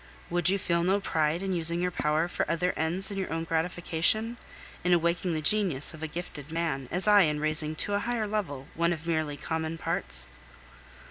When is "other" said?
2.49-2.73